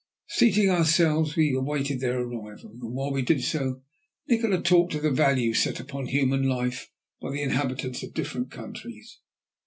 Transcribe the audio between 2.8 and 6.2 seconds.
while we did so, Nikola talked of the value set upon